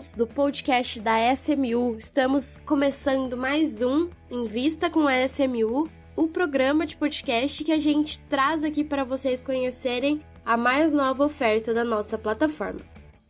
[0.00, 1.94] ouvintes do podcast da SMU.
[1.98, 8.18] Estamos começando mais um Invista com a SMU, o programa de podcast que a gente
[8.20, 12.80] traz aqui para vocês conhecerem a mais nova oferta da nossa plataforma.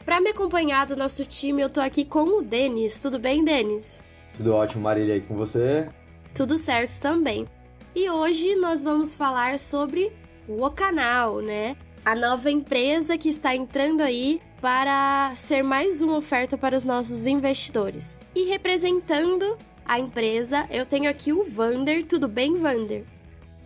[0.04, 3.00] Para me acompanhar do nosso time, eu tô aqui com o Denis.
[3.00, 4.00] Tudo bem, Denis?
[4.36, 5.88] Tudo ótimo, Marília, e com você?
[6.34, 7.48] Tudo certo também.
[7.96, 10.12] E hoje nós vamos falar sobre
[10.46, 11.76] o Canal, né?
[12.04, 17.26] A nova empresa que está entrando aí para ser mais uma oferta para os nossos
[17.26, 18.20] investidores.
[18.34, 22.04] E representando a empresa, eu tenho aqui o Vander.
[22.04, 23.04] Tudo bem, Vander?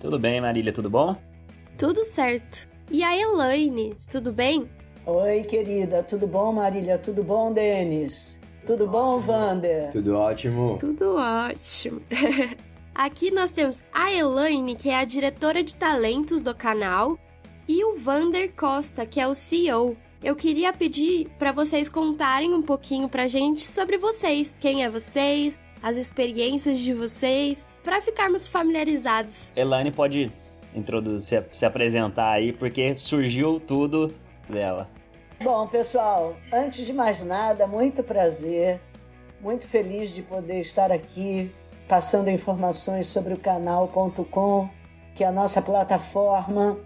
[0.00, 1.16] Tudo bem, Marília, tudo bom?
[1.76, 2.68] Tudo certo.
[2.90, 4.70] E a Elaine, tudo bem?
[5.06, 6.96] Oi, querida, tudo bom, Marília?
[6.96, 8.40] Tudo bom, Denis?
[8.64, 9.90] Tudo bom, Vander?
[9.90, 10.76] Tudo ótimo.
[10.78, 12.00] Tudo ótimo.
[12.94, 17.18] Aqui nós temos a Elaine, que é a diretora de talentos do canal,
[17.66, 19.96] e o Vander Costa, que é o CEO.
[20.24, 25.60] Eu queria pedir para vocês contarem um pouquinho pra gente sobre vocês, quem é vocês,
[25.82, 29.52] as experiências de vocês, para ficarmos familiarizados.
[29.54, 30.32] Elaine pode
[30.74, 34.14] introduzir, se apresentar aí, porque surgiu tudo
[34.48, 34.88] dela.
[35.42, 38.80] Bom, pessoal, antes de mais nada, muito prazer,
[39.42, 41.52] muito feliz de poder estar aqui
[41.86, 44.70] passando informações sobre o canal.com,
[45.14, 46.78] que é a nossa plataforma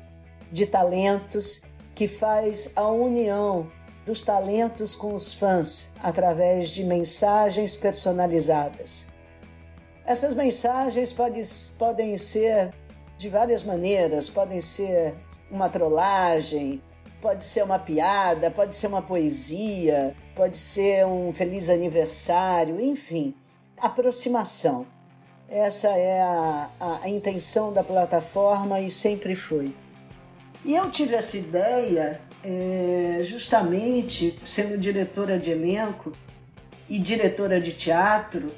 [0.51, 1.63] de talentos
[1.99, 3.67] que faz a união
[4.07, 9.05] dos talentos com os fãs através de mensagens personalizadas.
[10.07, 11.41] Essas mensagens pode,
[11.77, 12.73] podem ser
[13.17, 15.17] de várias maneiras, podem ser
[15.51, 16.81] uma trollagem,
[17.21, 23.35] pode ser uma piada, pode ser uma poesia, pode ser um feliz aniversário, enfim,
[23.77, 24.87] aproximação.
[25.49, 29.75] Essa é a, a, a intenção da plataforma e sempre foi.
[30.65, 36.13] E eu tive essa ideia é, justamente sendo diretora de elenco
[36.89, 38.51] e diretora de teatro.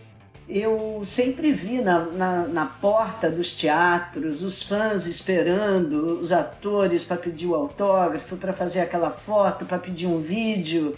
[0.49, 7.17] Eu sempre vi na, na, na porta dos teatros os fãs esperando os atores para
[7.17, 10.97] pedir o autógrafo, para fazer aquela foto, para pedir um vídeo.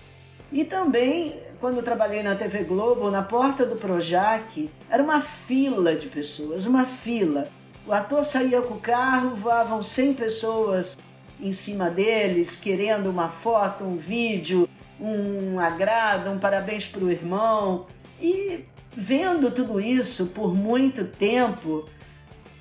[0.50, 6.08] E também, quando trabalhei na TV Globo, na porta do Projac, era uma fila de
[6.08, 7.48] pessoas, uma fila
[7.86, 10.96] o ator saía com o carro, voavam 100 pessoas
[11.40, 14.68] em cima deles, querendo uma foto, um vídeo,
[15.00, 17.86] um agrado, um parabéns para o irmão.
[18.20, 18.64] E
[18.96, 21.88] vendo tudo isso por muito tempo,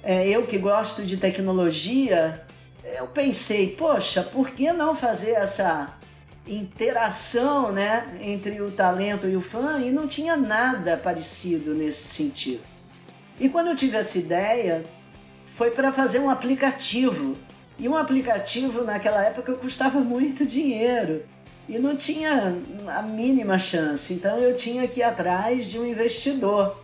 [0.01, 2.43] é, eu que gosto de tecnologia,
[2.83, 5.95] eu pensei, poxa, por que não fazer essa
[6.47, 9.79] interação né, entre o talento e o fã?
[9.79, 12.63] E não tinha nada parecido nesse sentido.
[13.39, 14.83] E quando eu tive essa ideia,
[15.51, 17.35] foi para fazer um aplicativo.
[17.77, 21.23] E um aplicativo naquela época custava muito dinheiro
[21.67, 22.55] e não tinha
[22.87, 24.13] a mínima chance.
[24.13, 26.77] Então eu tinha que ir atrás de um investidor.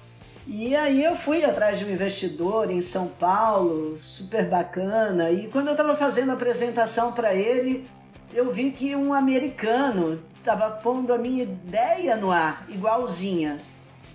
[0.45, 5.29] E aí eu fui atrás de um investidor em São Paulo, super bacana.
[5.29, 7.87] E quando eu estava fazendo a apresentação para ele,
[8.33, 13.59] eu vi que um americano estava pondo a minha ideia no ar, igualzinha.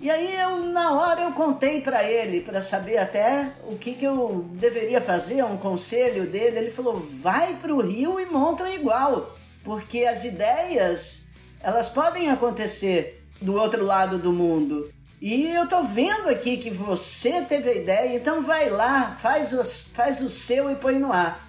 [0.03, 4.05] E aí eu na hora eu contei para ele para saber até o que, que
[4.05, 6.59] eu deveria fazer, um conselho dele.
[6.59, 9.33] Ele falou: "Vai para o Rio e montam igual,
[9.63, 11.31] porque as ideias
[11.61, 14.93] elas podem acontecer do outro lado do mundo.
[15.21, 19.93] E eu tô vendo aqui que você teve a ideia, então vai lá, faz, os,
[19.95, 21.49] faz o seu e põe no ar.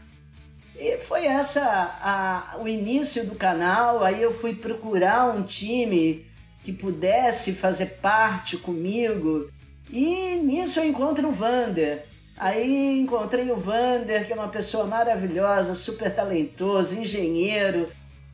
[0.77, 1.63] E foi essa
[1.99, 4.03] a, o início do canal.
[4.03, 6.31] Aí eu fui procurar um time
[6.63, 9.49] que pudesse fazer parte comigo.
[9.91, 12.03] E nisso eu encontro o Vander.
[12.37, 17.89] Aí encontrei o Vander, que é uma pessoa maravilhosa, super talentoso, engenheiro.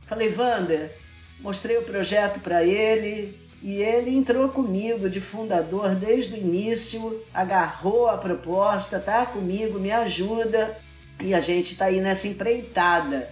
[0.07, 0.91] Falei, Vander,
[1.41, 8.07] mostrei o projeto para ele e ele entrou comigo de fundador desde o início, agarrou
[8.07, 10.77] a proposta, tá comigo, me ajuda
[11.19, 13.29] e a gente está aí nessa empreitada.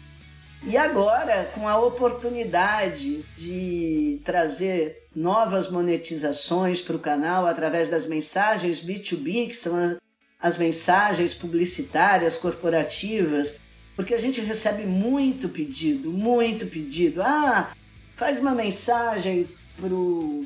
[0.63, 8.83] E agora, com a oportunidade de trazer novas monetizações para o canal através das mensagens
[8.83, 9.98] B2B, que são
[10.39, 13.59] as mensagens publicitárias corporativas,
[13.95, 17.21] porque a gente recebe muito pedido, muito pedido.
[17.21, 17.71] Ah,
[18.15, 19.48] faz uma mensagem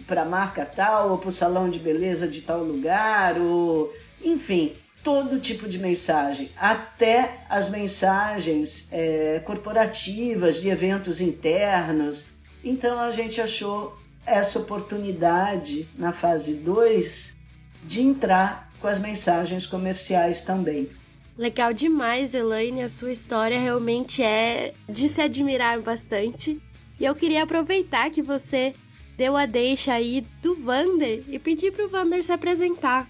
[0.08, 3.94] para a marca tal, ou para o salão de beleza de tal lugar, ou
[4.24, 4.74] enfim,
[5.04, 12.28] todo tipo de mensagem, até as mensagens é, corporativas de eventos internos.
[12.64, 17.36] Então a gente achou essa oportunidade na fase 2
[17.84, 20.90] de entrar com as mensagens comerciais também.
[21.38, 22.84] Legal demais, Elaine.
[22.84, 26.62] A sua história realmente é de se admirar bastante.
[27.00, 28.76] E eu queria aproveitar que você
[29.18, 33.10] deu a deixa aí do Vander e pedi pro Vander se apresentar.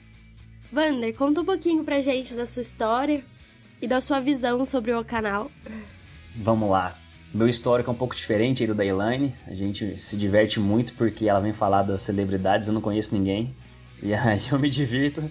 [0.72, 3.22] Vander, conta um pouquinho pra gente da sua história
[3.82, 5.52] e da sua visão sobre o canal.
[6.34, 6.96] Vamos lá.
[7.34, 9.36] Meu histórico é um pouco diferente do da Elaine.
[9.46, 13.54] A gente se diverte muito porque ela vem falar das celebridades, eu não conheço ninguém.
[14.02, 15.22] E aí eu me divirto.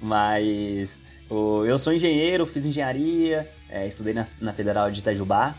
[0.00, 5.54] Mas eu sou engenheiro, fiz engenharia, é, estudei na, na, Federal de Itajubá.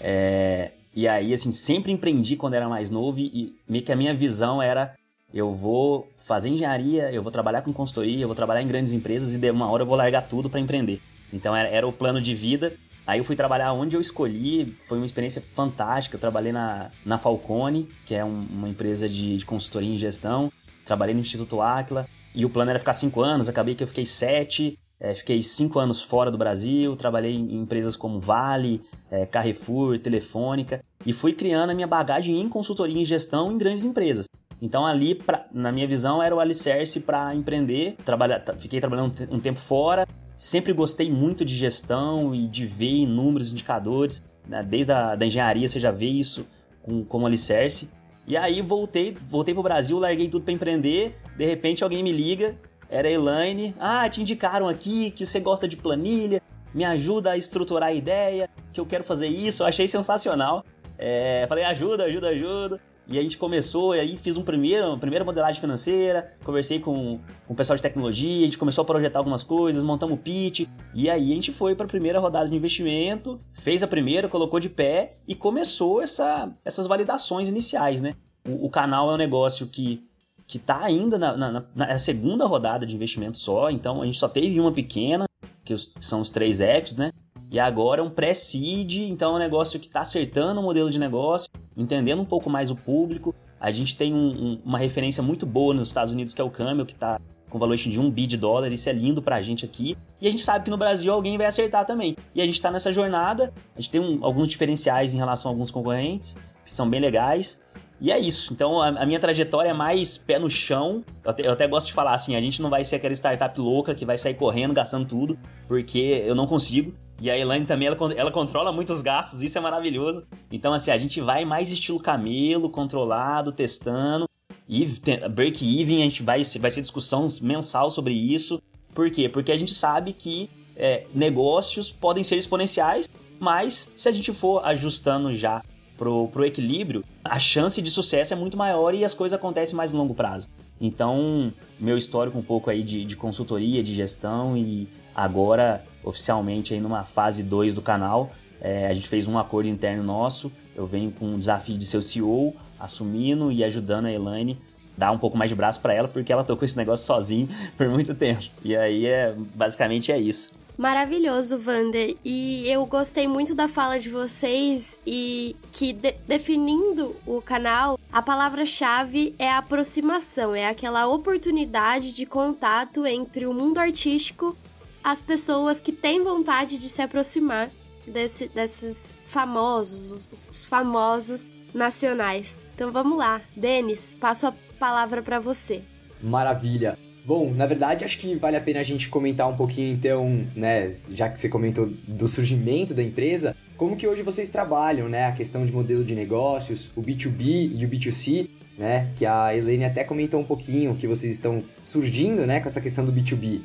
[0.00, 4.14] É, e aí, assim, sempre empreendi quando era mais novo e meio que a minha
[4.14, 4.96] visão era
[5.34, 9.34] eu vou fazer engenharia, eu vou trabalhar com consultoria, eu vou trabalhar em grandes empresas
[9.34, 11.00] e de uma hora eu vou largar tudo para empreender.
[11.32, 12.72] Então era, era o plano de vida
[13.06, 16.16] Aí eu fui trabalhar onde eu escolhi, foi uma experiência fantástica.
[16.16, 20.50] Eu trabalhei na, na Falcone, que é um, uma empresa de, de consultoria em gestão.
[20.86, 23.48] Trabalhei no Instituto Aquila e o plano era ficar cinco anos.
[23.48, 24.78] Acabei que eu fiquei sete.
[24.98, 26.96] É, fiquei cinco anos fora do Brasil.
[26.96, 28.80] Trabalhei em empresas como Vale,
[29.10, 33.84] é, Carrefour, Telefônica e fui criando a minha bagagem em consultoria em gestão em grandes
[33.84, 34.26] empresas.
[34.64, 37.96] Então ali, pra, na minha visão, era o alicerce para empreender.
[38.04, 40.06] Trabalha, fiquei trabalhando um tempo fora,
[40.36, 44.22] Sempre gostei muito de gestão e de ver inúmeros indicadores.
[44.46, 44.62] Né?
[44.62, 46.46] Desde a da engenharia você já vê isso
[46.82, 47.88] com, como alicerce.
[48.26, 51.16] E aí voltei, voltei pro Brasil, larguei tudo para empreender.
[51.36, 52.56] De repente alguém me liga,
[52.88, 53.74] era a Elaine.
[53.78, 56.42] Ah, te indicaram aqui que você gosta de planilha,
[56.74, 59.62] me ajuda a estruturar a ideia, que eu quero fazer isso.
[59.62, 60.64] Eu achei sensacional.
[60.98, 62.80] É, falei, ajuda, ajuda, ajuda.
[63.06, 67.20] E a gente começou, e aí fiz um primeiro, uma primeira modelagem financeira, conversei com,
[67.46, 70.66] com o pessoal de tecnologia, a gente começou a projetar algumas coisas, montamos o pitch,
[70.94, 74.58] e aí a gente foi para a primeira rodada de investimento, fez a primeira, colocou
[74.58, 78.14] de pé e começou essa, essas validações iniciais, né?
[78.48, 80.02] O, o canal é um negócio que
[80.46, 84.28] que está ainda na, na, na, segunda rodada de investimento só, então a gente só
[84.28, 85.24] teve uma pequena,
[85.64, 87.10] que, os, que são os três Fs, né?
[87.50, 90.98] E agora é um pré-seed, então é um negócio que está acertando o modelo de
[90.98, 93.34] negócio, entendendo um pouco mais o público.
[93.60, 96.50] A gente tem um, um, uma referência muito boa nos Estados Unidos, que é o
[96.50, 97.20] Camel, que está
[97.54, 99.96] com valuation de 1 bi de dólar, isso é lindo pra gente aqui.
[100.20, 102.16] E a gente sabe que no Brasil alguém vai acertar também.
[102.34, 105.54] E a gente está nessa jornada, a gente tem um, alguns diferenciais em relação a
[105.54, 107.62] alguns concorrentes, que são bem legais.
[108.00, 108.52] E é isso.
[108.52, 111.04] Então a, a, minha trajetória é mais pé no chão.
[111.22, 113.60] Eu até, eu até, gosto de falar assim: a gente não vai ser aquela startup
[113.60, 115.38] louca que vai sair correndo, gastando tudo,
[115.68, 116.92] porque eu não consigo.
[117.20, 120.26] E a Elaine também, ela, ela controla muitos gastos, isso é maravilhoso.
[120.50, 124.28] Então, assim, a gente vai mais estilo camelo, controlado, testando.
[124.68, 124.86] E
[125.30, 128.60] break-even, a gente vai, vai ser discussão mensal sobre isso.
[128.94, 129.28] Por quê?
[129.28, 133.08] Porque a gente sabe que é, negócios podem ser exponenciais,
[133.38, 135.62] mas se a gente for ajustando já
[135.96, 139.92] pro, pro equilíbrio, a chance de sucesso é muito maior e as coisas acontecem mais
[139.92, 140.48] a longo prazo.
[140.80, 146.80] Então, meu histórico um pouco aí de, de consultoria, de gestão e agora oficialmente aí
[146.80, 148.32] numa fase 2 do canal.
[148.60, 150.50] É, a gente fez um acordo interno nosso.
[150.74, 154.58] Eu venho com o desafio de ser o CEO, assumindo e ajudando a Elaine
[154.96, 157.88] dar um pouco mais de braço para ela, porque ela tocou esse negócio sozinho por
[157.88, 158.44] muito tempo.
[158.62, 160.52] E aí é basicamente é isso.
[160.76, 162.16] Maravilhoso, Vander.
[162.24, 168.20] E eu gostei muito da fala de vocês e que de definindo o canal, a
[168.20, 174.56] palavra-chave é aproximação, é aquela oportunidade de contato entre o mundo artístico
[175.04, 177.70] as pessoas que têm vontade de se aproximar
[178.06, 182.64] desse, desses famosos, os, os famosos nacionais.
[182.74, 185.82] Então vamos lá, Denis, passo a palavra para você.
[186.22, 186.98] Maravilha.
[187.26, 190.96] Bom, na verdade, acho que vale a pena a gente comentar um pouquinho, então, né,
[191.10, 195.32] já que você comentou do surgimento da empresa, como que hoje vocês trabalham, né, a
[195.32, 200.04] questão de modelo de negócios, o B2B e o B2C, né, que a Helene até
[200.04, 203.62] comentou um pouquinho que vocês estão surgindo, né, com essa questão do B2B.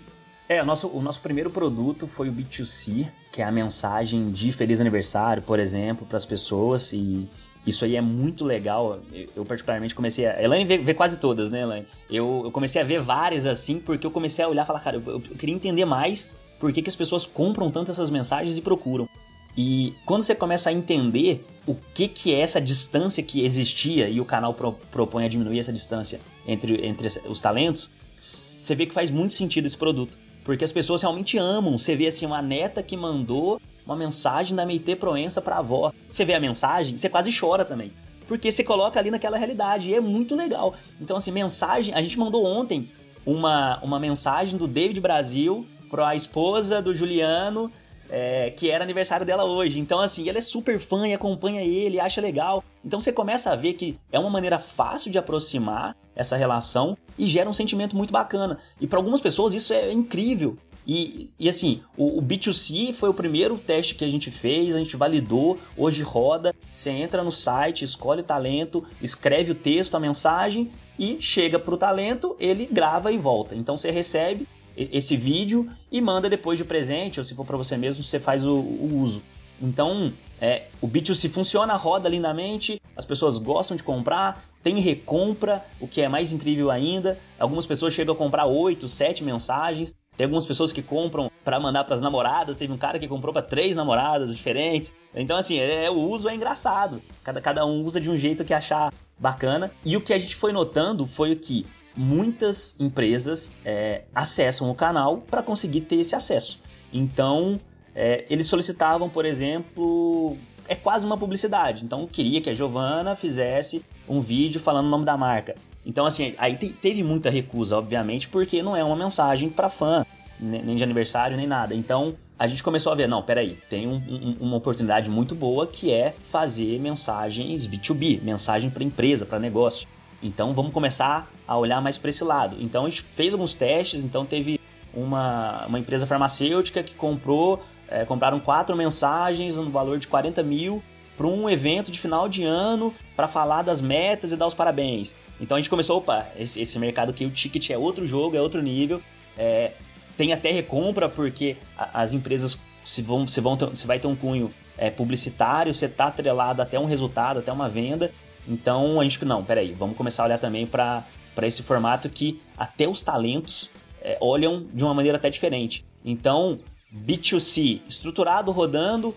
[0.50, 4.52] É, o nosso, o nosso primeiro produto foi o B2C, que é a mensagem de
[4.52, 6.92] feliz aniversário, por exemplo, para as pessoas.
[6.92, 7.30] E
[7.68, 9.00] isso aí é muito legal.
[9.14, 10.42] Eu, eu particularmente comecei a.
[10.42, 11.86] Elaine vê, vê, quase todas, né, Elaine?
[12.10, 14.98] Eu, eu comecei a ver várias assim, porque eu comecei a olhar e falar, cara,
[14.98, 18.62] eu, eu queria entender mais por que, que as pessoas compram tanto essas mensagens e
[18.62, 19.08] procuram.
[19.56, 24.20] E quando você começa a entender o que, que é essa distância que existia, e
[24.20, 28.94] o canal pro, propõe a diminuir essa distância entre, entre os talentos, você vê que
[28.96, 30.18] faz muito sentido esse produto.
[30.50, 31.78] Porque as pessoas realmente amam.
[31.78, 35.94] Você vê assim, uma neta que mandou uma mensagem da Meite Proença pra avó.
[36.10, 37.92] Você vê a mensagem, você quase chora também.
[38.28, 39.90] Porque você coloca ali naquela realidade.
[39.90, 40.74] E é muito legal.
[41.00, 41.94] Então, assim, mensagem.
[41.94, 42.90] A gente mandou ontem
[43.24, 47.72] uma, uma mensagem do David Brasil pra esposa do Juliano
[48.10, 49.80] é, que era aniversário dela hoje.
[49.80, 52.64] Então, assim, ela é super fã e acompanha ele, acha legal.
[52.84, 57.26] Então você começa a ver que é uma maneira fácil de aproximar essa relação e
[57.26, 58.58] gera um sentimento muito bacana.
[58.80, 60.58] E para algumas pessoas isso é incrível.
[60.88, 64.80] E, e assim, o, o, B2C foi o primeiro teste que a gente fez, a
[64.80, 66.56] gente validou, hoje roda.
[66.72, 71.74] Você entra no site, escolhe o talento, escreve o texto, a mensagem e chega para
[71.74, 73.56] o talento, ele grava e volta.
[73.56, 77.78] Então você recebe esse vídeo e manda depois de presente, ou se for para você
[77.78, 79.22] mesmo, você faz o, o uso.
[79.62, 85.88] Então, é, o B2C funciona, roda lindamente, as pessoas gostam de comprar, tem recompra, o
[85.88, 87.18] que é mais incrível ainda.
[87.38, 89.94] Algumas pessoas chegam a comprar 8, 7 mensagens.
[90.18, 92.58] Tem algumas pessoas que compram para mandar para as namoradas.
[92.58, 94.94] Teve um cara que comprou para três namoradas diferentes.
[95.16, 97.02] Então, assim, é, o uso é engraçado.
[97.24, 99.72] Cada, cada um usa de um jeito que achar bacana.
[99.86, 104.76] E o que a gente foi notando foi o que muitas empresas é, acessam o
[104.76, 106.60] canal para conseguir ter esse acesso.
[106.94, 107.60] Então,
[107.96, 111.84] é, eles solicitavam, por exemplo, é quase uma publicidade.
[111.84, 115.56] Então, queria que a Giovana fizesse um vídeo falando o nome da marca.
[115.86, 120.06] Então, assim, aí teve muita recusa, obviamente, porque não é uma mensagem para fã,
[120.40, 121.74] nem de aniversário, nem nada.
[121.74, 125.68] Então, a gente começou a ver, não, peraí, tem um, um, uma oportunidade muito boa
[125.68, 129.88] que é fazer mensagens B2B, mensagem para empresa, para negócio.
[130.22, 132.58] Então vamos começar a olhar mais para esse lado.
[132.60, 134.60] Então a gente fez alguns testes, então teve
[134.94, 140.84] uma, uma empresa farmacêutica que comprou, é, compraram quatro mensagens no valor de 40 mil
[141.18, 145.16] para um evento de final de ano para falar das metas e dar os parabéns.
[145.40, 148.42] Então a gente começou, opa, esse, esse mercado aqui, o ticket é outro jogo, é
[148.42, 149.02] outro nível.
[149.38, 149.74] É,
[150.18, 154.16] tem até recompra, porque as empresas se, vão, se, vão ter, se vai ter um
[154.16, 158.12] cunho é, publicitário, você está atrelado até um resultado, até uma venda.
[158.50, 161.06] Então a gente, não, peraí, vamos começar a olhar também para
[161.44, 163.70] esse formato que até os talentos
[164.02, 165.86] é, olham de uma maneira até diferente.
[166.04, 166.60] Então,
[166.94, 169.16] B2C estruturado, rodando,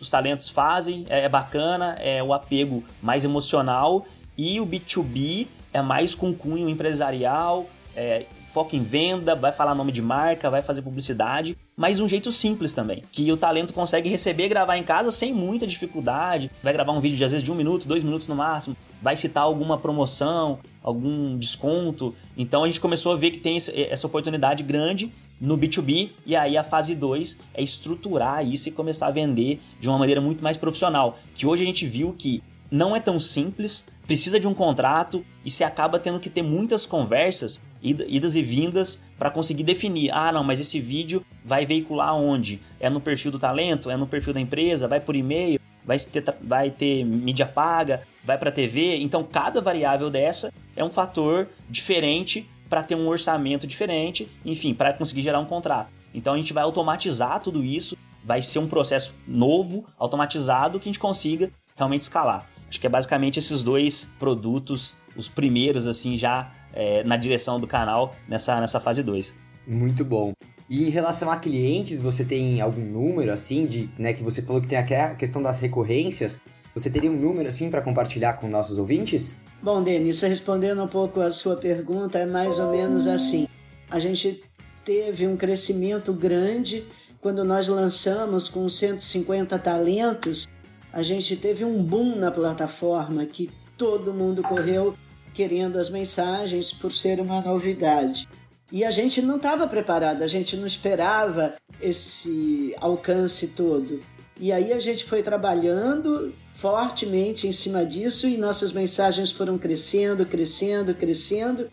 [0.00, 4.04] os talentos fazem, é, é bacana, é o apego mais emocional,
[4.36, 9.90] e o B2B é mais com cunho empresarial, é, foca em venda, vai falar nome
[9.90, 14.48] de marca, vai fazer publicidade, mas um jeito simples também, que o talento consegue receber
[14.48, 16.50] gravar em casa sem muita dificuldade.
[16.62, 19.16] Vai gravar um vídeo de às vezes de um minuto, dois minutos no máximo, vai
[19.16, 22.14] citar alguma promoção, algum desconto.
[22.36, 26.56] Então a gente começou a ver que tem essa oportunidade grande no B2B e aí
[26.56, 30.58] a fase 2 é estruturar isso e começar a vender de uma maneira muito mais
[30.58, 31.18] profissional.
[31.34, 35.50] Que hoje a gente viu que não é tão simples, precisa de um contrato e
[35.50, 40.10] se acaba tendo que ter muitas conversas, idas e vindas para conseguir definir.
[40.12, 42.60] Ah, não, mas esse vídeo vai veicular onde?
[42.78, 43.90] É no perfil do talento?
[43.90, 44.86] É no perfil da empresa?
[44.86, 45.60] Vai por e-mail?
[45.84, 48.02] Vai ter, vai ter mídia paga?
[48.24, 48.98] Vai para TV?
[48.98, 54.92] Então, cada variável dessa é um fator diferente para ter um orçamento diferente, enfim, para
[54.92, 55.92] conseguir gerar um contrato.
[56.14, 60.92] Então, a gente vai automatizar tudo isso, vai ser um processo novo, automatizado, que a
[60.92, 62.51] gente consiga realmente escalar.
[62.72, 67.66] Acho que é basicamente esses dois produtos, os primeiros, assim, já é, na direção do
[67.66, 69.36] canal nessa, nessa fase 2.
[69.66, 70.32] Muito bom.
[70.70, 74.62] E em relação a clientes, você tem algum número, assim, de, né, que você falou
[74.62, 76.40] que tem a questão das recorrências,
[76.74, 79.38] você teria um número, assim, para compartilhar com nossos ouvintes?
[79.62, 83.46] Bom, Denis, respondendo um pouco a sua pergunta, é mais ou menos assim.
[83.90, 84.42] A gente
[84.82, 86.86] teve um crescimento grande
[87.20, 90.48] quando nós lançamos com 150 talentos
[90.92, 94.94] a gente teve um boom na plataforma que todo mundo correu
[95.32, 98.28] querendo as mensagens por ser uma novidade.
[98.70, 104.02] E a gente não estava preparado, a gente não esperava esse alcance todo.
[104.38, 110.26] E aí a gente foi trabalhando fortemente em cima disso e nossas mensagens foram crescendo,
[110.26, 111.70] crescendo, crescendo.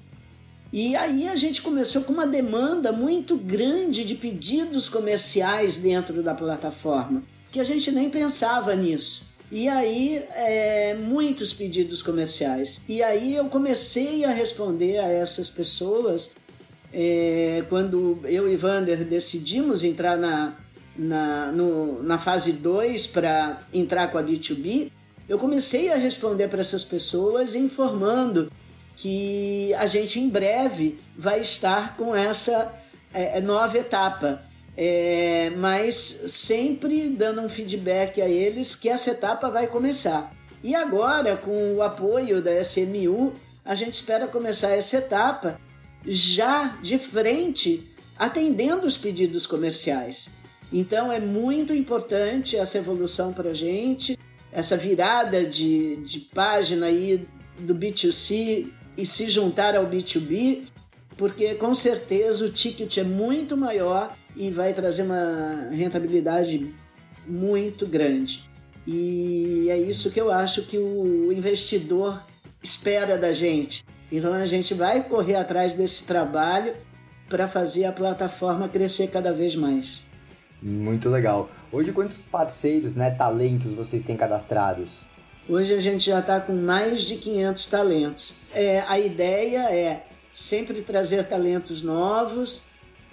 [0.71, 6.33] E aí a gente começou com uma demanda muito grande de pedidos comerciais dentro da
[6.33, 9.27] plataforma que a gente nem pensava nisso.
[9.51, 12.83] E aí, é, muitos pedidos comerciais.
[12.87, 16.35] E aí eu comecei a responder a essas pessoas
[16.93, 20.55] é, quando eu e Vander decidimos entrar na,
[20.95, 24.91] na, no, na fase 2 para entrar com a B2B.
[25.27, 28.51] Eu comecei a responder para essas pessoas informando
[28.95, 32.73] que a gente em breve vai estar com essa
[33.13, 34.43] é, nova etapa
[34.81, 35.95] é, mas
[36.29, 40.33] sempre dando um feedback a eles que essa etapa vai começar.
[40.63, 43.33] E agora, com o apoio da SMU,
[43.65, 45.59] a gente espera começar essa etapa
[46.05, 50.29] já de frente, atendendo os pedidos comerciais.
[50.71, 54.17] Então é muito importante essa evolução para a gente,
[54.49, 57.27] essa virada de, de página aí
[57.59, 60.69] do B2C e se juntar ao B2B,
[61.17, 66.73] porque com certeza o ticket é muito maior e vai trazer uma rentabilidade
[67.27, 68.49] muito grande.
[68.87, 72.23] E é isso que eu acho que o investidor
[72.63, 73.83] espera da gente.
[74.09, 76.73] Então a gente vai correr atrás desse trabalho
[77.27, 80.09] para fazer a plataforma crescer cada vez mais.
[80.63, 81.49] Muito legal.
[81.69, 85.01] Hoje quantos parceiros, né, talentos vocês têm cadastrados?
[85.49, 88.35] Hoje a gente já está com mais de 500 talentos.
[88.53, 92.69] É, a ideia é sempre trazer talentos novos,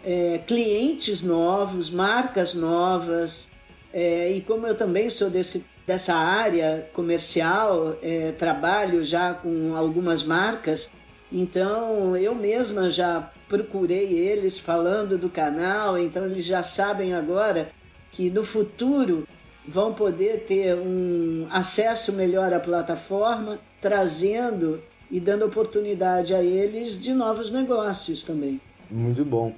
[0.07, 3.51] é, clientes novos, marcas novas.
[3.93, 10.23] É, e como eu também sou desse, dessa área comercial, é, trabalho já com algumas
[10.23, 10.91] marcas,
[11.33, 17.71] então eu mesma já procurei eles falando do canal, então eles já sabem agora
[18.13, 19.27] que no futuro
[19.67, 27.13] vão poder ter um acesso melhor à plataforma, trazendo e dando oportunidade a eles de
[27.13, 28.61] novos negócios também.
[28.91, 29.53] Muito bom.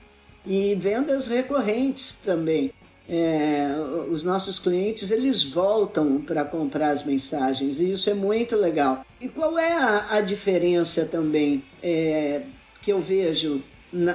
[0.48, 2.72] E vendas recorrentes também.
[3.06, 3.68] É,
[4.10, 9.04] os nossos clientes eles voltam para comprar as mensagens e isso é muito legal.
[9.20, 12.42] E qual é a, a diferença também é,
[12.80, 13.62] que eu vejo
[13.92, 14.14] na,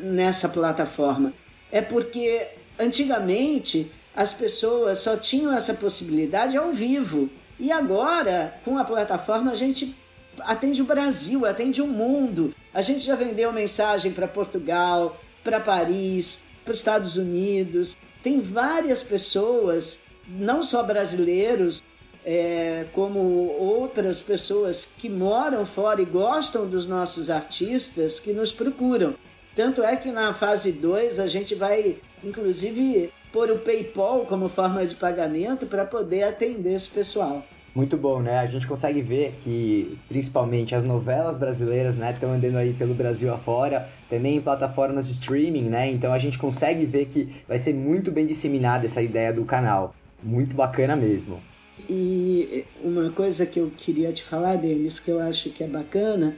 [0.00, 1.32] nessa plataforma?
[1.70, 7.30] É porque antigamente as pessoas só tinham essa possibilidade ao vivo.
[7.58, 9.94] E agora, com a plataforma, a gente
[10.40, 12.52] atende o Brasil, atende o mundo.
[12.74, 15.16] A gente já vendeu mensagem para Portugal,
[15.48, 17.96] para Paris, para os Estados Unidos.
[18.22, 21.82] Tem várias pessoas, não só brasileiros,
[22.22, 23.18] é, como
[23.58, 29.14] outras pessoas que moram fora e gostam dos nossos artistas que nos procuram.
[29.56, 34.84] Tanto é que na fase 2 a gente vai, inclusive, pôr o PayPal como forma
[34.86, 37.42] de pagamento para poder atender esse pessoal.
[37.74, 38.38] Muito bom, né?
[38.38, 43.32] A gente consegue ver que, principalmente, as novelas brasileiras, né, estão andando aí pelo Brasil
[43.32, 45.90] afora, também em plataformas de streaming, né?
[45.90, 49.94] Então a gente consegue ver que vai ser muito bem disseminada essa ideia do canal.
[50.22, 51.40] Muito bacana mesmo.
[51.88, 56.36] E uma coisa que eu queria te falar, Denis, que eu acho que é bacana,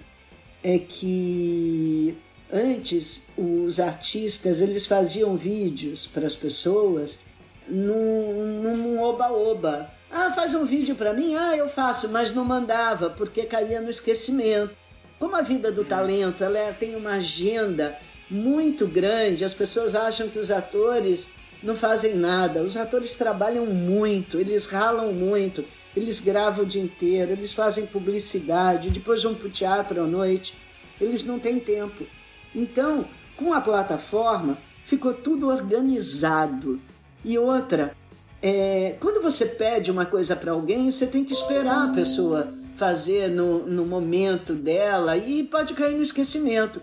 [0.62, 2.14] é que
[2.52, 7.20] Antes, os artistas eles faziam vídeos para as pessoas
[7.68, 9.88] num, oba-oba.
[10.10, 11.36] Ah, faz um vídeo para mim?
[11.36, 14.74] Ah, eu faço, mas não mandava porque caía no esquecimento.
[15.20, 17.96] Como a vida do talento ela é, tem uma agenda
[18.28, 22.62] muito grande, as pessoas acham que os atores não fazem nada.
[22.62, 25.64] Os atores trabalham muito, eles ralam muito,
[25.96, 30.56] eles gravam o dia inteiro, eles fazem publicidade, depois vão para o teatro à noite.
[31.00, 32.04] Eles não têm tempo.
[32.54, 36.80] Então, com a plataforma, ficou tudo organizado.
[37.24, 37.94] E outra,
[38.42, 43.28] é, quando você pede uma coisa para alguém, você tem que esperar a pessoa fazer
[43.28, 46.80] no, no momento dela e pode cair no esquecimento.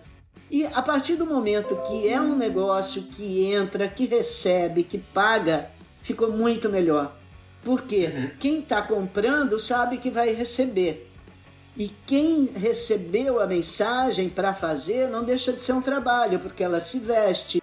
[0.50, 5.70] E a partir do momento que é um negócio que entra, que recebe, que paga,
[6.02, 7.16] ficou muito melhor.
[7.64, 8.30] Porque uhum.
[8.40, 11.12] quem está comprando sabe que vai receber.
[11.76, 16.80] E quem recebeu a mensagem para fazer não deixa de ser um trabalho, porque ela
[16.80, 17.62] se veste,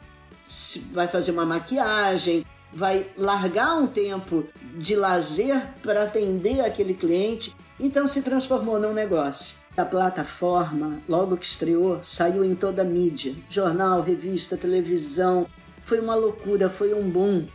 [0.93, 2.45] vai fazer uma maquiagem,
[2.75, 4.45] vai largar um tempo
[4.77, 9.55] de lazer para atender aquele cliente, então se transformou num negócio.
[9.77, 15.47] A plataforma, logo que estreou, saiu em toda a mídia: jornal, revista, televisão.
[15.85, 17.47] Foi uma loucura, foi um boom.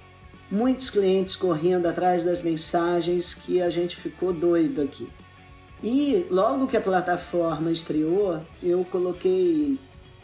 [0.51, 5.07] Muitos clientes correndo atrás das mensagens que a gente ficou doido aqui.
[5.81, 9.79] E logo que a plataforma estreou, eu coloquei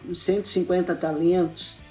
[0.07, 1.84] uns 150 talentos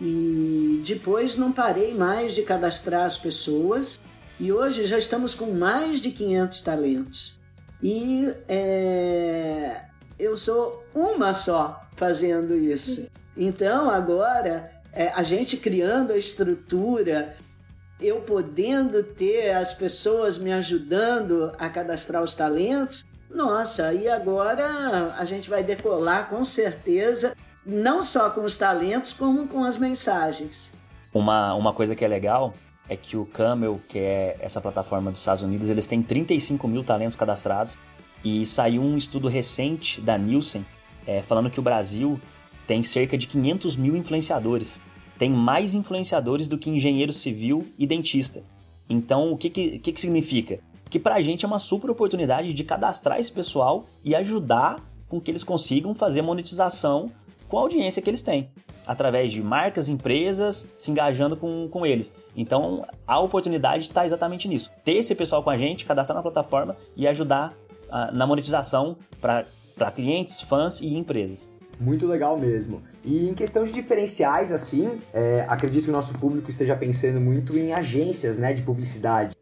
[0.00, 3.98] e depois não parei mais de cadastrar as pessoas
[4.38, 7.40] e hoje já estamos com mais de 500 talentos.
[7.82, 9.82] E é,
[10.18, 13.08] eu sou uma só fazendo isso.
[13.36, 17.34] Então agora é, a gente criando a estrutura,
[18.00, 25.24] eu podendo ter as pessoas me ajudando a cadastrar os talentos, nossa, e agora a
[25.24, 30.76] gente vai decolar com certeza, não só com os talentos, como com as mensagens.
[31.12, 32.52] Uma, uma coisa que é legal
[32.88, 36.84] é que o Camel, que é essa plataforma dos Estados Unidos, eles têm 35 mil
[36.84, 37.76] talentos cadastrados
[38.24, 40.66] e saiu um estudo recente da Nielsen
[41.06, 42.20] é, falando que o Brasil
[42.66, 44.80] tem cerca de 500 mil influenciadores
[45.18, 48.42] tem mais influenciadores do que engenheiro civil e dentista.
[48.88, 50.58] Então, o que, que, que, que significa?
[50.90, 55.20] Que para a gente é uma super oportunidade de cadastrar esse pessoal e ajudar com
[55.20, 57.10] que eles consigam fazer monetização
[57.54, 58.50] com a audiência que eles têm,
[58.84, 62.12] através de marcas, empresas se engajando com, com eles.
[62.36, 66.76] Então, a oportunidade está exatamente nisso: ter esse pessoal com a gente, cadastrar na plataforma
[66.96, 69.46] e ajudar uh, na monetização para
[69.94, 71.48] clientes, fãs e empresas.
[71.78, 72.82] Muito legal mesmo.
[73.04, 77.56] E em questão de diferenciais, assim, é, acredito que o nosso público esteja pensando muito
[77.56, 79.36] em agências né, de publicidade.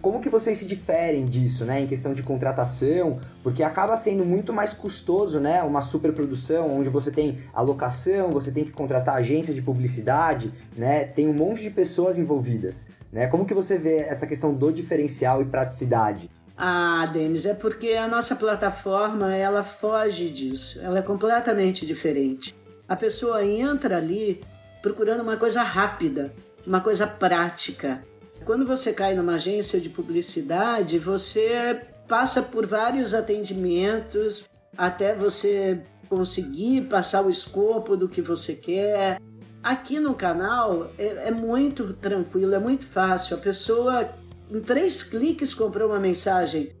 [0.00, 3.20] Como que vocês se diferem disso, né, em questão de contratação?
[3.42, 8.64] Porque acaba sendo muito mais custoso, né, uma superprodução onde você tem alocação, você tem
[8.64, 13.26] que contratar agência de publicidade, né, tem um monte de pessoas envolvidas, né?
[13.26, 16.30] Como que você vê essa questão do diferencial e praticidade?
[16.56, 22.54] Ah, Denis, é porque a nossa plataforma ela foge disso, ela é completamente diferente.
[22.88, 24.40] A pessoa entra ali
[24.80, 26.32] procurando uma coisa rápida,
[26.66, 28.02] uma coisa prática.
[28.44, 36.82] Quando você cai numa agência de publicidade, você passa por vários atendimentos até você conseguir
[36.82, 39.20] passar o escopo do que você quer.
[39.62, 43.36] Aqui no canal é, é muito tranquilo, é muito fácil.
[43.36, 44.10] A pessoa
[44.50, 46.72] em três cliques comprou uma mensagem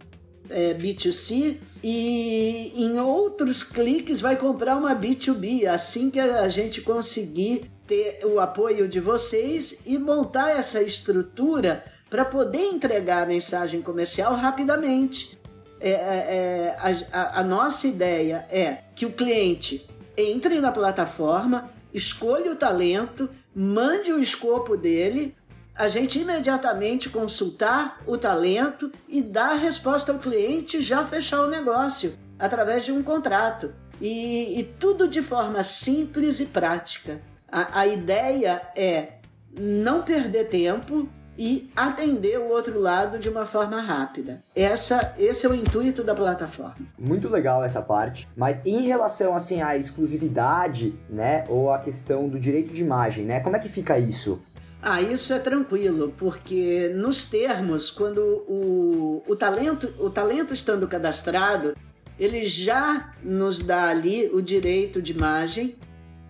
[0.50, 5.66] é, B2C e em outros cliques vai comprar uma B2B.
[5.66, 12.24] Assim que a gente conseguir ter o apoio de vocês e montar essa estrutura para
[12.24, 15.38] poder entregar a mensagem comercial rapidamente.
[15.80, 16.76] É, é, é
[17.12, 24.12] a, a nossa ideia é que o cliente entre na plataforma, escolha o talento, mande
[24.12, 25.34] o escopo dele,
[25.74, 31.50] a gente imediatamente consultar o talento e dar resposta ao cliente e já fechar o
[31.50, 33.72] negócio através de um contrato.
[34.00, 37.20] E, e tudo de forma simples e prática.
[37.52, 39.18] A, a ideia é
[39.54, 44.42] não perder tempo e atender o outro lado de uma forma rápida.
[44.56, 46.86] Essa, esse é o intuito da plataforma.
[46.98, 52.38] Muito legal essa parte, mas em relação assim à exclusividade, né, ou a questão do
[52.38, 54.40] direito de imagem, né, como é que fica isso?
[54.80, 61.76] Ah, isso é tranquilo, porque nos termos, quando o, o, talento, o talento estando cadastrado,
[62.18, 65.76] ele já nos dá ali o direito de imagem,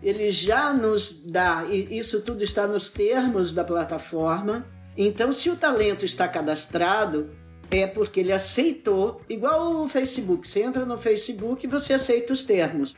[0.02, 4.66] ele já nos dá, e isso tudo está nos termos da plataforma.
[4.96, 7.30] Então, se o talento está cadastrado,
[7.70, 10.46] é porque ele aceitou, igual o Facebook.
[10.46, 12.96] Você entra no Facebook e você aceita os termos.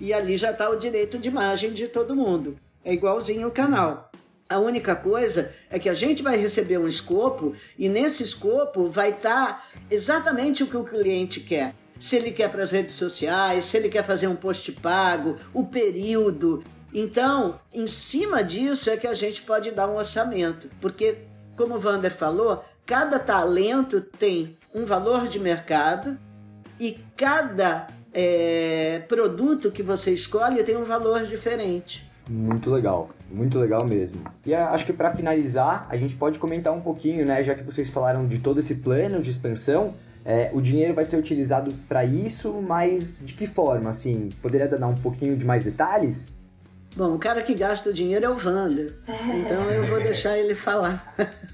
[0.00, 2.56] E ali já está o direito de imagem de todo mundo.
[2.84, 4.10] É igualzinho o canal.
[4.48, 9.10] A única coisa é que a gente vai receber um escopo e nesse escopo vai
[9.10, 11.74] estar tá exatamente o que o cliente quer.
[12.02, 15.66] Se ele quer para as redes sociais, se ele quer fazer um post pago, o
[15.66, 16.64] período.
[16.92, 21.18] Então, em cima disso é que a gente pode dar um orçamento, porque,
[21.56, 26.18] como o Vander falou, cada talento tem um valor de mercado
[26.80, 32.10] e cada é, produto que você escolhe tem um valor diferente.
[32.28, 34.24] Muito legal, muito legal mesmo.
[34.44, 37.44] E acho que para finalizar, a gente pode comentar um pouquinho, né?
[37.44, 41.16] Já que vocês falaram de todo esse plano de expansão, é, o dinheiro vai ser
[41.16, 43.90] utilizado para isso, mas de que forma?
[43.90, 46.38] Assim, poderia dar um pouquinho de mais detalhes?
[46.94, 48.98] Bom, o cara que gasta o dinheiro é o Wander,
[49.34, 51.02] então eu vou deixar ele falar.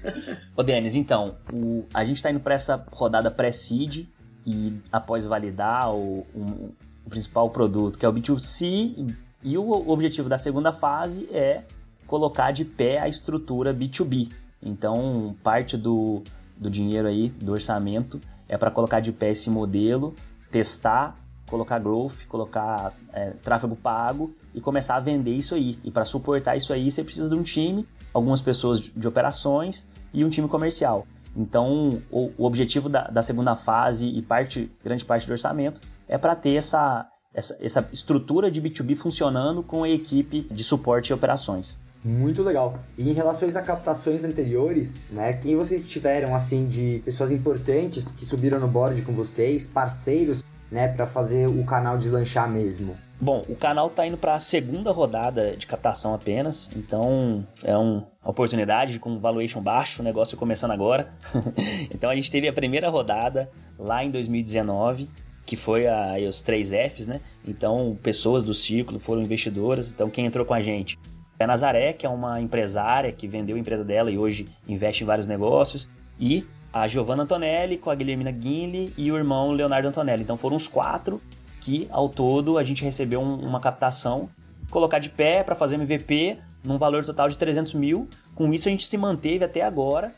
[0.55, 4.05] Ô Denis, então, o, a gente está indo para essa rodada pré-seed
[4.45, 6.73] e após validar o, o,
[7.05, 11.63] o principal produto, que é o B2C, e o objetivo da segunda fase é
[12.05, 14.29] colocar de pé a estrutura B2B.
[14.61, 16.21] Então, parte do,
[16.57, 18.19] do dinheiro aí, do orçamento,
[18.49, 20.15] é para colocar de pé esse modelo,
[20.51, 21.15] testar,
[21.49, 25.77] colocar growth, colocar é, tráfego pago e começar a vender isso aí.
[25.83, 30.25] E para suportar isso aí, você precisa de um time, algumas pessoas de, operações e
[30.25, 31.05] um time comercial.
[31.35, 36.17] Então, o, o objetivo da, da, segunda fase e parte, grande parte do orçamento é
[36.17, 41.13] para ter essa, essa, essa estrutura de B2B funcionando com a equipe de suporte e
[41.13, 41.79] operações.
[42.03, 42.79] Muito legal.
[42.97, 48.25] E em relação a captações anteriores, né, quem vocês tiveram assim de pessoas importantes que
[48.25, 52.95] subiram no board com vocês, parceiros, né, para fazer o canal deslanchar mesmo?
[53.19, 58.07] Bom, o canal está indo para a segunda rodada de captação apenas, então é uma
[58.23, 61.11] oportunidade com valuation baixo, o negócio começando agora.
[61.93, 65.09] então a gente teve a primeira rodada lá em 2019
[65.45, 67.19] que foi a, os três Fs, né?
[67.43, 69.91] Então, pessoas do círculo foram investidoras.
[69.91, 70.95] Então, quem entrou com a gente?
[71.39, 75.07] A Nazaré, que é uma empresária que vendeu a empresa dela e hoje investe em
[75.07, 75.89] vários negócios.
[76.19, 80.23] E a Giovanna Antonelli com a Guilhermina Guinle e o irmão Leonardo Antonelli.
[80.23, 81.21] Então, foram os quatro
[81.61, 84.29] que, ao todo, a gente recebeu um, uma captação,
[84.69, 88.07] colocar de pé para fazer MVP num valor total de 300 mil.
[88.35, 90.13] Com isso, a gente se manteve até agora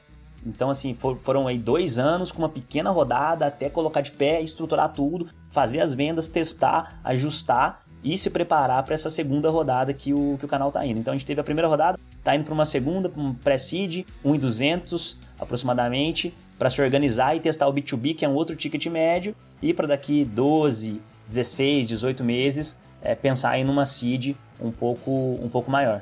[0.45, 4.41] então, assim, for, foram aí dois anos com uma pequena rodada até colocar de pé,
[4.41, 10.13] estruturar tudo, fazer as vendas, testar, ajustar e se preparar para essa segunda rodada que
[10.13, 10.99] o, que o canal está indo.
[10.99, 14.05] Então, a gente teve a primeira rodada, está indo para uma segunda, para um pré-seed,
[14.23, 19.35] 1,200 aproximadamente, para se organizar e testar o B2B, que é um outro ticket médio,
[19.61, 25.49] e para daqui 12, 16, 18 meses é, pensar em uma seed um pouco, um
[25.49, 26.01] pouco maior.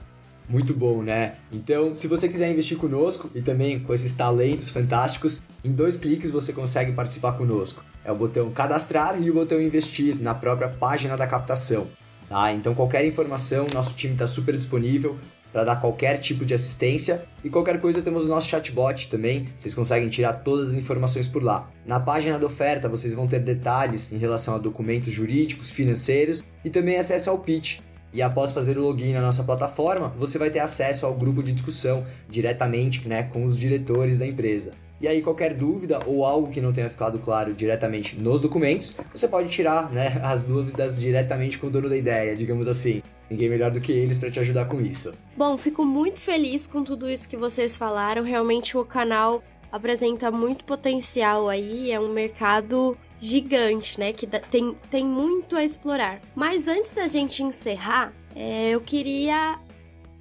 [0.49, 1.35] Muito bom, né?
[1.51, 6.31] Então, se você quiser investir conosco e também com esses talentos fantásticos, em dois cliques
[6.31, 7.85] você consegue participar conosco.
[8.03, 11.87] É o botão cadastrar e o botão investir na própria página da captação.
[12.27, 12.51] Tá?
[12.51, 15.19] Então, qualquer informação, nosso time está super disponível
[15.51, 19.73] para dar qualquer tipo de assistência e qualquer coisa temos o nosso chatbot também, vocês
[19.73, 21.69] conseguem tirar todas as informações por lá.
[21.85, 26.69] Na página da oferta vocês vão ter detalhes em relação a documentos jurídicos, financeiros e
[26.69, 27.79] também acesso ao pitch,
[28.13, 31.53] e após fazer o login na nossa plataforma, você vai ter acesso ao grupo de
[31.53, 34.71] discussão diretamente né, com os diretores da empresa.
[35.01, 39.29] E aí, qualquer dúvida ou algo que não tenha ficado claro diretamente nos documentos, você
[39.29, 43.01] pode tirar né, as dúvidas diretamente com o dono da ideia, digamos assim.
[43.29, 45.13] Ninguém melhor do que eles para te ajudar com isso.
[45.37, 48.23] Bom, fico muito feliz com tudo isso que vocês falaram.
[48.23, 49.41] Realmente o canal
[49.71, 54.13] apresenta muito potencial aí, é um mercado gigante, né?
[54.13, 56.21] Que tem, tem muito a explorar.
[56.33, 59.59] Mas antes da gente encerrar, é, eu queria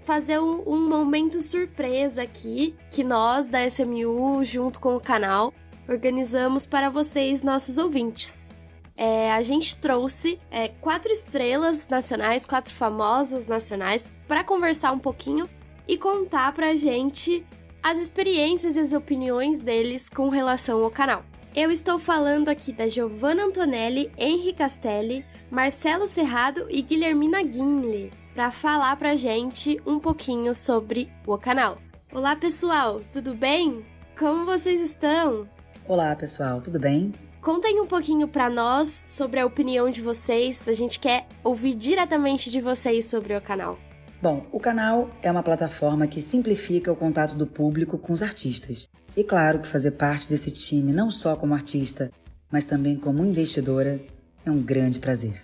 [0.01, 5.53] fazer um, um, momento surpresa aqui que nós da SMU, junto com o canal,
[5.89, 8.55] organizamos para vocês, nossos ouvintes.
[8.97, 15.49] É, a gente trouxe é, quatro estrelas nacionais, quatro famosos nacionais, para conversar um pouquinho
[15.87, 17.47] e contar pra gente
[17.83, 21.23] as experiências e as opiniões deles com relação ao canal.
[21.55, 28.51] Eu estou falando aqui da Giovanna Antonelli, Henri Castelli, Marcelo Serrado e Guilhermina Guinle para
[28.51, 31.79] falar pra gente um pouquinho sobre o canal.
[32.13, 33.85] Olá, pessoal, tudo bem?
[34.17, 35.49] Como vocês estão?
[35.87, 37.13] Olá, pessoal, tudo bem?
[37.41, 40.69] Contem um pouquinho para nós sobre a opinião de vocês.
[40.69, 43.79] A gente quer ouvir diretamente de vocês sobre o canal.
[44.21, 48.89] Bom, o canal é uma plataforma que simplifica o contato do público com os artistas.
[49.17, 52.11] E claro que fazer parte desse time, não só como artista,
[52.51, 54.01] mas também como investidora,
[54.45, 55.41] é um grande prazer.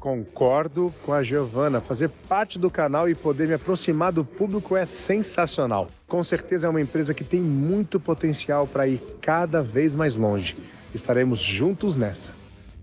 [0.00, 1.80] Concordo com a Giovana.
[1.80, 5.86] Fazer parte do canal e poder me aproximar do público é sensacional.
[6.08, 10.56] Com certeza é uma empresa que tem muito potencial para ir cada vez mais longe.
[10.92, 12.32] Estaremos juntos nessa.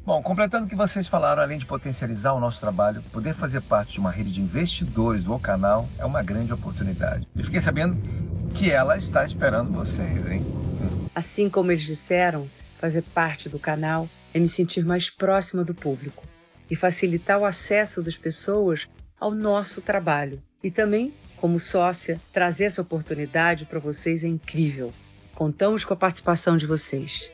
[0.05, 3.93] Bom, completando o que vocês falaram, além de potencializar o nosso trabalho, poder fazer parte
[3.93, 7.25] de uma rede de investidores do canal é uma grande oportunidade.
[7.33, 7.95] E fiquei sabendo
[8.53, 10.45] que ela está esperando vocês, hein?
[11.15, 16.25] Assim como eles disseram, fazer parte do canal é me sentir mais próxima do público
[16.69, 20.43] e facilitar o acesso das pessoas ao nosso trabalho.
[20.61, 24.91] E também, como sócia, trazer essa oportunidade para vocês é incrível.
[25.33, 27.31] Contamos com a participação de vocês.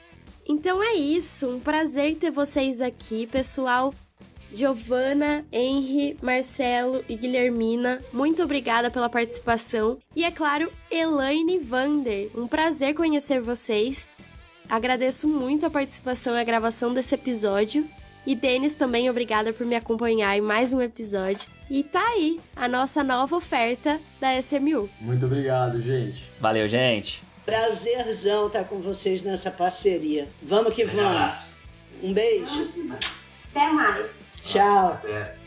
[0.50, 3.94] Então é isso, um prazer ter vocês aqui, pessoal.
[4.52, 10.00] Giovana, Henry, Marcelo e Guilhermina, muito obrigada pela participação.
[10.16, 14.12] E é claro, Elaine Vander, um prazer conhecer vocês.
[14.68, 17.88] Agradeço muito a participação e a gravação desse episódio.
[18.26, 21.48] E Denis também, obrigada por me acompanhar em mais um episódio.
[21.70, 24.90] E tá aí a nossa nova oferta da SMU.
[25.00, 26.24] Muito obrigado, gente.
[26.42, 27.29] Valeu, gente.
[27.50, 30.28] Prazerzão estar com vocês nessa parceria.
[30.40, 31.56] Vamos que vamos.
[32.04, 32.72] Um beijo.
[33.50, 34.12] Até mais.
[34.40, 34.94] Tchau.
[34.94, 35.39] Até.